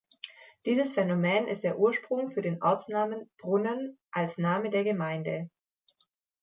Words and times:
Dieses 0.65 0.95
Phänomen 0.95 1.45
ist 1.47 1.63
der 1.63 1.77
Ursprung 1.77 2.27
für 2.31 2.41
den 2.41 2.63
Ortsnamen 2.63 3.29
"Brunnen" 3.37 3.99
als 4.09 4.39
Name 4.39 4.71
der 4.71 4.83
Gemeinde. 4.83 5.51